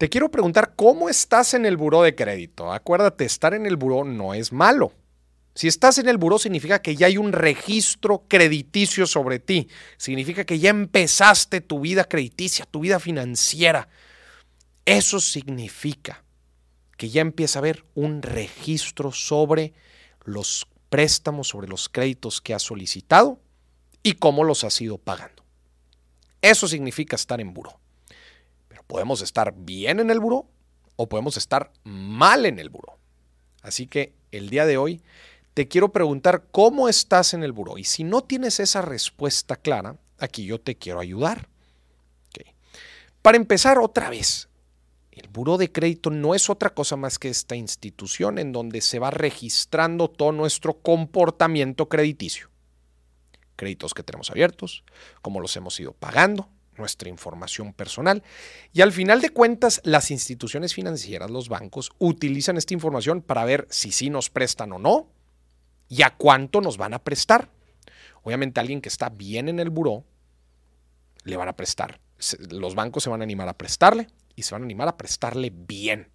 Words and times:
Te 0.00 0.08
quiero 0.08 0.30
preguntar 0.30 0.76
cómo 0.76 1.10
estás 1.10 1.52
en 1.52 1.66
el 1.66 1.76
buró 1.76 2.00
de 2.00 2.14
crédito. 2.14 2.72
Acuérdate, 2.72 3.26
estar 3.26 3.52
en 3.52 3.66
el 3.66 3.76
buró 3.76 4.02
no 4.02 4.32
es 4.32 4.50
malo. 4.50 4.94
Si 5.54 5.68
estás 5.68 5.98
en 5.98 6.08
el 6.08 6.16
buró 6.16 6.38
significa 6.38 6.80
que 6.80 6.96
ya 6.96 7.08
hay 7.08 7.18
un 7.18 7.32
registro 7.34 8.24
crediticio 8.26 9.06
sobre 9.06 9.40
ti. 9.40 9.68
Significa 9.98 10.44
que 10.46 10.58
ya 10.58 10.70
empezaste 10.70 11.60
tu 11.60 11.80
vida 11.80 12.04
crediticia, 12.04 12.64
tu 12.64 12.80
vida 12.80 12.98
financiera. 12.98 13.90
Eso 14.86 15.20
significa 15.20 16.24
que 16.96 17.10
ya 17.10 17.20
empieza 17.20 17.58
a 17.58 17.60
haber 17.60 17.84
un 17.94 18.22
registro 18.22 19.12
sobre 19.12 19.74
los 20.24 20.66
préstamos, 20.88 21.48
sobre 21.48 21.68
los 21.68 21.90
créditos 21.90 22.40
que 22.40 22.54
has 22.54 22.62
solicitado 22.62 23.38
y 24.02 24.14
cómo 24.14 24.44
los 24.44 24.64
has 24.64 24.80
ido 24.80 24.96
pagando. 24.96 25.44
Eso 26.40 26.66
significa 26.68 27.16
estar 27.16 27.38
en 27.42 27.52
buró. 27.52 27.78
Podemos 28.90 29.22
estar 29.22 29.54
bien 29.56 30.00
en 30.00 30.10
el 30.10 30.18
buró 30.18 30.50
o 30.96 31.08
podemos 31.08 31.36
estar 31.36 31.70
mal 31.84 32.44
en 32.44 32.58
el 32.58 32.70
buró. 32.70 32.98
Así 33.62 33.86
que 33.86 34.16
el 34.32 34.50
día 34.50 34.66
de 34.66 34.78
hoy 34.78 35.00
te 35.54 35.68
quiero 35.68 35.92
preguntar 35.92 36.48
cómo 36.50 36.88
estás 36.88 37.32
en 37.32 37.44
el 37.44 37.52
buró. 37.52 37.78
Y 37.78 37.84
si 37.84 38.02
no 38.02 38.22
tienes 38.22 38.58
esa 38.58 38.82
respuesta 38.82 39.54
clara, 39.54 39.96
aquí 40.18 40.44
yo 40.44 40.60
te 40.60 40.74
quiero 40.74 40.98
ayudar. 40.98 41.48
Para 43.22 43.36
empezar 43.36 43.78
otra 43.78 44.10
vez, 44.10 44.48
el 45.12 45.28
buró 45.28 45.56
de 45.56 45.70
crédito 45.70 46.10
no 46.10 46.34
es 46.34 46.50
otra 46.50 46.70
cosa 46.70 46.96
más 46.96 47.20
que 47.20 47.28
esta 47.28 47.54
institución 47.54 48.38
en 48.38 48.50
donde 48.50 48.80
se 48.80 48.98
va 48.98 49.12
registrando 49.12 50.10
todo 50.10 50.32
nuestro 50.32 50.80
comportamiento 50.80 51.88
crediticio. 51.88 52.50
Créditos 53.54 53.94
que 53.94 54.02
tenemos 54.02 54.30
abiertos, 54.30 54.82
cómo 55.22 55.38
los 55.38 55.54
hemos 55.54 55.78
ido 55.78 55.92
pagando, 55.92 56.48
nuestra 56.80 57.08
información 57.08 57.72
personal. 57.72 58.24
Y 58.72 58.80
al 58.80 58.90
final 58.90 59.20
de 59.20 59.30
cuentas, 59.30 59.80
las 59.84 60.10
instituciones 60.10 60.74
financieras, 60.74 61.30
los 61.30 61.48
bancos, 61.48 61.92
utilizan 61.98 62.56
esta 62.56 62.74
información 62.74 63.22
para 63.22 63.44
ver 63.44 63.68
si 63.70 63.92
sí 63.92 64.10
nos 64.10 64.30
prestan 64.30 64.72
o 64.72 64.78
no 64.78 65.08
y 65.88 66.02
a 66.02 66.16
cuánto 66.16 66.60
nos 66.60 66.76
van 66.76 66.94
a 66.94 67.04
prestar. 67.04 67.48
Obviamente 68.22 68.58
alguien 68.58 68.80
que 68.80 68.88
está 68.88 69.08
bien 69.08 69.48
en 69.48 69.60
el 69.60 69.70
buró, 69.70 70.04
le 71.24 71.36
van 71.36 71.48
a 71.48 71.56
prestar. 71.56 72.00
Los 72.50 72.74
bancos 72.74 73.04
se 73.04 73.10
van 73.10 73.20
a 73.20 73.24
animar 73.24 73.48
a 73.48 73.56
prestarle 73.56 74.08
y 74.34 74.42
se 74.42 74.54
van 74.54 74.62
a 74.62 74.64
animar 74.64 74.88
a 74.88 74.96
prestarle 74.96 75.50
bien. 75.54 76.10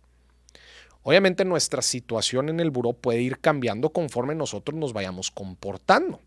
Obviamente 1.02 1.45
nuestra 1.45 1.83
situación 1.83 2.49
en 2.49 2.59
el 2.59 2.71
buró 2.71 2.93
puede 2.93 3.21
ir 3.21 3.39
cambiando 3.39 3.91
conforme 3.91 4.33
nosotros 4.33 4.77
nos 4.77 4.91
vayamos 4.91 5.30
comportando. 5.30 6.19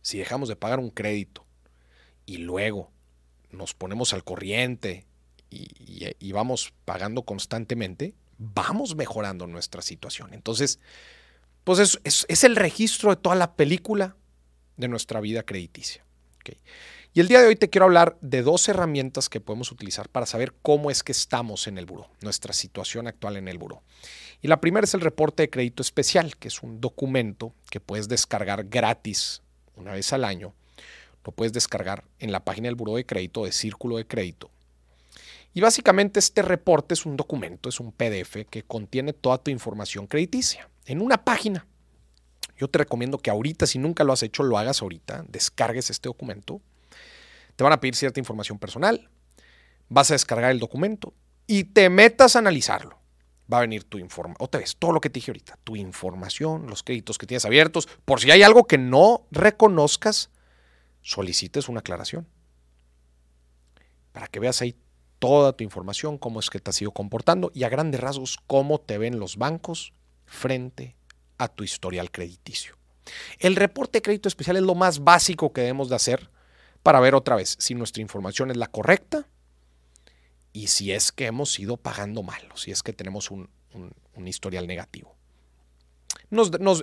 Si 0.00 0.18
dejamos 0.18 0.48
de 0.48 0.56
pagar 0.56 0.78
un 0.78 0.90
crédito 0.90 1.44
y 2.24 2.38
luego 2.38 2.90
nos 3.50 3.74
ponemos 3.74 4.12
al 4.12 4.24
corriente 4.24 5.06
y, 5.50 6.32
vamos 6.32 6.72
pagando 6.84 7.22
constantemente, 7.22 8.14
vamos 8.38 8.94
mejorando 8.94 9.46
nuestra 9.46 9.82
situación. 9.82 10.32
Entonces, 10.32 10.78
pues 11.64 11.98
es, 12.04 12.44
el 12.44 12.56
registro 12.56 13.10
de 13.10 13.16
toda 13.16 13.34
la 13.34 13.54
película 13.54 14.16
de 14.76 14.88
nuestra 14.88 15.20
vida 15.20 15.42
crediticia. 15.42 16.04
Y 17.12 17.20
el 17.20 17.28
día 17.28 17.40
de 17.40 17.48
hoy 17.48 17.56
te 17.56 17.68
quiero 17.68 17.86
hablar 17.86 18.16
de 18.20 18.42
dos 18.42 18.68
herramientas 18.68 19.28
que 19.28 19.40
podemos 19.40 19.72
utilizar 19.72 20.08
para 20.08 20.26
saber 20.26 20.54
cómo 20.62 20.90
es 20.90 21.02
que 21.02 21.12
estamos 21.12 21.66
en 21.66 21.76
el 21.76 21.86
buró, 21.86 22.08
nuestra 22.20 22.52
situación 22.52 23.08
actual 23.08 23.36
en 23.36 23.48
el 23.48 23.58
buró. 23.58 23.82
Y 24.40 24.48
la 24.48 24.60
primera 24.60 24.84
es 24.84 24.94
el 24.94 25.00
reporte 25.00 25.42
de 25.42 25.50
crédito 25.50 25.82
especial, 25.82 26.36
que 26.36 26.48
es 26.48 26.62
un 26.62 26.80
documento 26.80 27.52
que 27.68 27.80
puedes 27.80 28.08
descargar 28.08 28.64
gratis 28.64 29.42
una 29.74 29.92
vez 29.92 30.12
al 30.12 30.24
año. 30.24 30.54
Lo 31.24 31.32
puedes 31.32 31.52
descargar 31.52 32.04
en 32.18 32.32
la 32.32 32.44
página 32.44 32.68
del 32.68 32.74
buró 32.74 32.96
de 32.96 33.06
crédito 33.06 33.44
de 33.44 33.52
Círculo 33.52 33.96
de 33.96 34.06
Crédito. 34.06 34.50
Y 35.52 35.60
básicamente 35.60 36.20
este 36.20 36.42
reporte 36.42 36.94
es 36.94 37.04
un 37.06 37.16
documento, 37.16 37.68
es 37.68 37.80
un 37.80 37.92
PDF 37.92 38.46
que 38.48 38.62
contiene 38.62 39.12
toda 39.12 39.38
tu 39.38 39.50
información 39.50 40.06
crediticia 40.06 40.68
en 40.86 41.00
una 41.00 41.24
página. 41.24 41.66
Yo 42.56 42.68
te 42.68 42.78
recomiendo 42.78 43.18
que 43.18 43.30
ahorita, 43.30 43.66
si 43.66 43.78
nunca 43.78 44.04
lo 44.04 44.12
has 44.12 44.22
hecho, 44.22 44.42
lo 44.42 44.58
hagas 44.58 44.82
ahorita, 44.82 45.24
descargues 45.28 45.90
este 45.90 46.08
documento 46.08 46.60
te 47.60 47.64
van 47.64 47.74
a 47.74 47.80
pedir 47.80 47.94
cierta 47.94 48.18
información 48.18 48.58
personal, 48.58 49.10
vas 49.90 50.10
a 50.10 50.14
descargar 50.14 50.50
el 50.50 50.60
documento 50.60 51.12
y 51.46 51.64
te 51.64 51.90
metas 51.90 52.34
a 52.34 52.38
analizarlo. 52.38 52.98
Va 53.52 53.58
a 53.58 53.60
venir 53.60 53.84
tu 53.84 53.98
información, 53.98 54.42
otra 54.42 54.60
vez, 54.60 54.76
todo 54.78 54.92
lo 54.92 55.00
que 55.02 55.10
te 55.10 55.18
dije 55.18 55.30
ahorita, 55.30 55.58
tu 55.62 55.76
información, 55.76 56.68
los 56.68 56.82
créditos 56.82 57.18
que 57.18 57.26
tienes 57.26 57.44
abiertos, 57.44 57.86
por 58.06 58.18
si 58.18 58.30
hay 58.30 58.42
algo 58.42 58.64
que 58.64 58.78
no 58.78 59.26
reconozcas, 59.30 60.30
solicites 61.02 61.68
una 61.68 61.80
aclaración. 61.80 62.26
Para 64.12 64.26
que 64.26 64.40
veas 64.40 64.60
ahí 64.60 64.76
toda 65.18 65.52
tu 65.52 65.62
información, 65.62 66.18
cómo 66.18 66.40
es 66.40 66.50
que 66.50 66.58
te 66.58 66.70
has 66.70 66.82
ido 66.82 66.92
comportando 66.92 67.52
y 67.54 67.64
a 67.64 67.68
grandes 67.68 68.00
rasgos 68.00 68.38
cómo 68.46 68.80
te 68.80 68.98
ven 68.98 69.20
los 69.20 69.36
bancos 69.36 69.92
frente 70.26 70.96
a 71.38 71.48
tu 71.48 71.62
historial 71.62 72.10
crediticio. 72.10 72.76
El 73.38 73.56
reporte 73.56 73.98
de 73.98 74.02
crédito 74.02 74.28
especial 74.28 74.56
es 74.56 74.62
lo 74.62 74.74
más 74.74 75.04
básico 75.04 75.52
que 75.52 75.62
debemos 75.62 75.88
de 75.88 75.96
hacer 75.96 76.30
para 76.82 77.00
ver 77.00 77.14
otra 77.14 77.36
vez 77.36 77.56
si 77.58 77.74
nuestra 77.74 78.02
información 78.02 78.50
es 78.50 78.56
la 78.56 78.66
correcta 78.66 79.26
y 80.52 80.68
si 80.68 80.92
es 80.92 81.12
que 81.12 81.26
hemos 81.26 81.58
ido 81.58 81.76
pagando 81.76 82.22
mal 82.22 82.48
o 82.52 82.56
si 82.56 82.70
es 82.70 82.82
que 82.82 82.92
tenemos 82.92 83.30
un, 83.30 83.48
historial 84.26 84.66
negativo. 84.66 85.16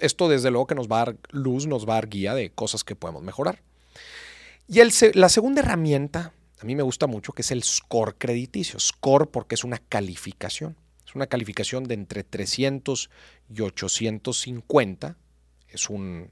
esto 0.01 0.27
desde 0.27 0.49
luego 0.49 0.65
que 0.65 0.73
nos 0.73 0.87
va 0.87 1.01
a 1.01 1.05
dar 1.05 1.17
luz, 1.29 1.67
nos 1.67 1.87
va 1.87 1.93
a 1.93 1.95
dar 1.97 2.09
guía 2.09 2.33
de 2.33 2.49
cosas 2.49 2.83
que 2.83 2.95
podemos 2.95 3.21
mejorar. 3.21 3.61
Y 4.67 4.81
la 5.13 5.29
segunda 5.29 5.61
herramienta, 5.61 6.33
a 6.59 6.65
mí 6.65 6.75
me 6.75 6.83
gusta 6.83 7.07
mucho, 7.07 7.33
que 7.33 7.41
es 7.41 7.51
el 7.51 7.63
score 7.63 8.17
crediticio. 8.17 8.79
Score 8.79 9.29
porque 9.29 9.55
es 9.55 9.63
una 9.63 9.77
calificación. 9.77 10.75
Es 11.05 11.15
una 11.15 11.27
calificación 11.27 11.85
de 11.85 11.93
entre 11.93 12.23
300 12.23 13.09
y 13.49 13.61
850. 13.61 15.15
Es 15.69 15.89
un, 15.89 16.31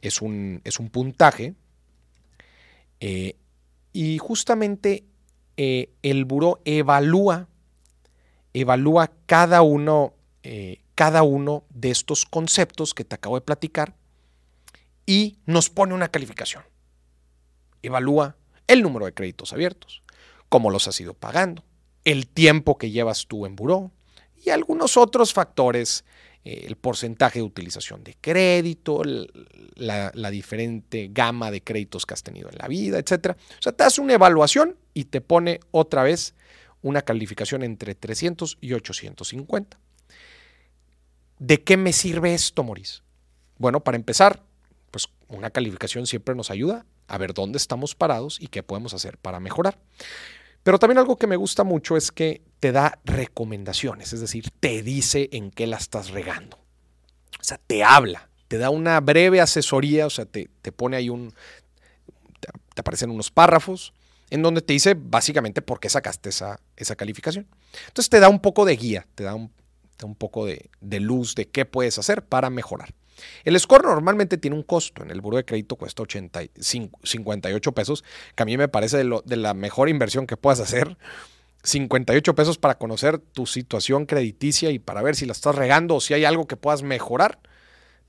es 0.00 0.22
un, 0.22 0.60
es 0.64 0.78
un 0.78 0.88
puntaje 0.88 1.54
eh, 3.00 3.36
y 3.92 4.18
justamente 4.18 5.04
eh, 5.56 5.90
el 6.02 6.24
buró 6.24 6.60
evalúa, 6.64 7.48
evalúa 8.52 9.12
cada 9.26 9.62
uno, 9.62 10.14
eh, 10.42 10.80
cada 10.94 11.22
uno 11.22 11.64
de 11.70 11.90
estos 11.90 12.24
conceptos 12.24 12.94
que 12.94 13.04
te 13.04 13.14
acabo 13.14 13.34
de 13.36 13.42
platicar 13.42 13.94
y 15.06 15.38
nos 15.46 15.70
pone 15.70 15.94
una 15.94 16.08
calificación. 16.08 16.64
Evalúa 17.82 18.36
el 18.66 18.82
número 18.82 19.06
de 19.06 19.14
créditos 19.14 19.52
abiertos, 19.52 20.02
cómo 20.48 20.70
los 20.70 20.88
has 20.88 21.00
ido 21.00 21.14
pagando, 21.14 21.64
el 22.04 22.26
tiempo 22.26 22.78
que 22.78 22.90
llevas 22.90 23.26
tú 23.26 23.46
en 23.46 23.56
buró 23.56 23.90
y 24.44 24.50
algunos 24.50 24.96
otros 24.96 25.32
factores 25.32 26.04
eh, 26.44 26.66
el 26.66 26.76
porcentaje 26.76 27.38
de 27.38 27.42
utilización 27.42 28.04
de 28.04 28.16
crédito, 28.20 29.02
la, 29.76 30.30
diferente 30.30 31.08
gama 31.10 31.50
de 31.50 31.62
créditos 31.62 32.04
que 32.04 32.12
has 32.12 32.22
tenido 32.22 32.50
en 32.50 32.58
la 32.58 32.68
vida, 32.68 32.98
etc. 32.98 33.30
O 33.30 33.62
sea, 33.62 33.72
te 33.72 33.84
hace 33.84 34.02
una 34.02 34.12
evaluación 34.12 34.76
y 34.92 35.04
te 35.04 35.22
pone 35.22 35.60
otra 35.70 36.02
vez 36.02 36.34
una 36.82 37.00
calificación 37.00 37.62
entre 37.62 37.94
300 37.94 38.58
y 38.60 38.74
850. 38.74 39.78
¿De 41.38 41.62
qué 41.62 41.78
me 41.78 41.94
sirve 41.94 42.34
esto, 42.34 42.62
Maurice? 42.62 43.00
Bueno, 43.56 43.80
para 43.80 43.96
empezar, 43.96 44.42
una 45.34 45.50
calificación 45.50 46.06
siempre 46.06 46.34
nos 46.34 46.50
ayuda 46.50 46.86
a 47.08 47.18
ver 47.18 47.34
dónde 47.34 47.58
estamos 47.58 47.94
parados 47.94 48.38
y 48.40 48.48
qué 48.48 48.62
podemos 48.62 48.94
hacer 48.94 49.18
para 49.18 49.40
mejorar. 49.40 49.78
Pero 50.62 50.78
también 50.78 50.98
algo 50.98 51.16
que 51.16 51.26
me 51.26 51.36
gusta 51.36 51.62
mucho 51.62 51.96
es 51.96 52.10
que 52.10 52.42
te 52.58 52.72
da 52.72 52.98
recomendaciones, 53.04 54.12
es 54.12 54.20
decir, 54.20 54.48
te 54.60 54.82
dice 54.82 55.28
en 55.32 55.50
qué 55.50 55.66
la 55.66 55.76
estás 55.76 56.10
regando. 56.10 56.58
O 57.38 57.44
sea, 57.44 57.58
te 57.58 57.84
habla, 57.84 58.30
te 58.48 58.56
da 58.56 58.70
una 58.70 58.98
breve 59.00 59.42
asesoría, 59.42 60.06
o 60.06 60.10
sea, 60.10 60.24
te, 60.24 60.48
pone 60.74 60.96
ahí 60.96 61.10
un, 61.10 61.34
te, 62.40 62.80
aparecen 62.80 63.10
unos 63.10 63.30
párrafos 63.30 63.92
en 64.30 64.40
donde 64.40 64.62
te 64.62 64.72
dice 64.72 64.96
básicamente 64.98 65.60
por 65.60 65.80
qué 65.80 65.90
sacaste 65.90 66.30
esa, 66.30 66.58
esa 66.76 66.96
calificación. 66.96 67.46
Entonces 67.88 68.08
te 68.08 68.20
da 68.20 68.30
un 68.30 68.40
poco 68.40 68.64
de 68.64 68.76
guía, 68.76 69.06
te 69.14 69.24
da 69.24 69.34
un, 69.34 69.52
un 70.02 70.14
poco 70.14 70.46
de, 70.46 70.70
de 70.80 71.00
luz 71.00 71.34
de 71.34 71.46
qué 71.46 71.66
puedes 71.66 71.98
hacer 71.98 72.24
para 72.24 72.48
mejorar. 72.48 72.94
El 73.44 73.58
score 73.58 73.84
normalmente 73.84 74.38
tiene 74.38 74.56
un 74.56 74.62
costo. 74.62 75.02
En 75.02 75.10
el 75.10 75.20
buro 75.20 75.36
de 75.36 75.44
crédito 75.44 75.76
cuesta 75.76 76.02
58 76.04 77.72
pesos, 77.72 78.04
que 78.34 78.42
a 78.42 78.46
mí 78.46 78.56
me 78.56 78.68
parece 78.68 78.98
de, 78.98 79.36
la 79.36 79.54
mejor 79.54 79.88
inversión 79.88 80.26
que 80.26 80.36
puedas 80.36 80.60
hacer. 80.60 80.96
58 81.62 82.34
pesos 82.34 82.58
para 82.58 82.76
conocer 82.76 83.18
tu 83.18 83.46
situación 83.46 84.04
crediticia 84.04 84.70
y 84.70 84.78
para 84.78 85.02
ver 85.02 85.16
si 85.16 85.24
la 85.24 85.32
estás 85.32 85.54
regando 85.54 85.96
o 85.96 86.00
si 86.00 86.12
hay 86.12 86.24
algo 86.26 86.46
que 86.46 86.56
puedas 86.56 86.82
mejorar, 86.82 87.38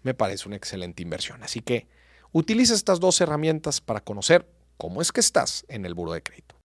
me 0.04 0.14
parece 0.14 0.48
una 0.48 0.58
excelente 0.58 1.02
inversión. 1.02 1.42
Así 1.42 1.62
que 1.62 1.88
utiliza 2.34 2.74
estas 2.74 3.00
dos 3.00 3.22
herramientas 3.22 3.80
para 3.80 4.02
conocer 4.02 4.46
cómo 4.78 5.02
es 5.02 5.14
que 5.14 5.22
estás 5.22 5.66
en 5.70 5.86
el 5.86 5.94
buro 5.94 6.12
de 6.12 6.22
crédito. 6.22 6.56